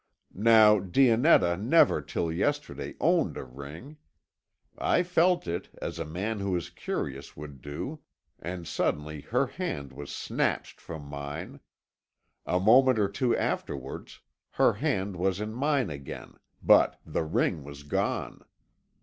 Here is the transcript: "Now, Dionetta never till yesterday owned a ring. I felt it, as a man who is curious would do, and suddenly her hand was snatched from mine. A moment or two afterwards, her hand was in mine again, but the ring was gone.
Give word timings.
"Now, 0.33 0.79
Dionetta 0.79 1.55
never 1.57 2.01
till 2.01 2.31
yesterday 2.31 2.95
owned 2.99 3.37
a 3.37 3.43
ring. 3.43 3.97
I 4.75 5.03
felt 5.03 5.45
it, 5.45 5.69
as 5.79 5.99
a 5.99 6.05
man 6.05 6.39
who 6.39 6.55
is 6.55 6.71
curious 6.71 7.37
would 7.37 7.61
do, 7.61 7.99
and 8.39 8.67
suddenly 8.67 9.21
her 9.21 9.45
hand 9.45 9.93
was 9.93 10.09
snatched 10.11 10.81
from 10.81 11.03
mine. 11.03 11.59
A 12.47 12.59
moment 12.59 12.97
or 12.97 13.09
two 13.09 13.37
afterwards, 13.37 14.21
her 14.53 14.73
hand 14.73 15.17
was 15.17 15.39
in 15.39 15.53
mine 15.53 15.91
again, 15.91 16.33
but 16.63 16.99
the 17.05 17.23
ring 17.23 17.63
was 17.63 17.83
gone. 17.83 18.43